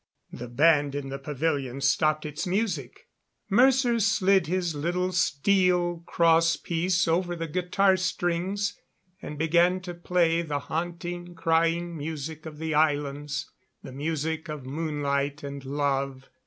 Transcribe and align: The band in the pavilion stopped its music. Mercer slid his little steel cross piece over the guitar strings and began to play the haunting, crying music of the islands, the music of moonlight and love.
The 0.33 0.47
band 0.47 0.95
in 0.95 1.09
the 1.09 1.19
pavilion 1.19 1.79
stopped 1.79 2.25
its 2.25 2.47
music. 2.47 3.07
Mercer 3.51 3.99
slid 3.99 4.47
his 4.47 4.73
little 4.73 5.11
steel 5.11 5.97
cross 6.07 6.55
piece 6.55 7.07
over 7.07 7.35
the 7.35 7.45
guitar 7.45 7.95
strings 7.97 8.79
and 9.21 9.37
began 9.37 9.79
to 9.81 9.93
play 9.93 10.41
the 10.41 10.57
haunting, 10.57 11.35
crying 11.35 11.95
music 11.95 12.47
of 12.47 12.57
the 12.57 12.73
islands, 12.73 13.51
the 13.83 13.91
music 13.91 14.49
of 14.49 14.65
moonlight 14.65 15.43
and 15.43 15.63
love. 15.65 16.29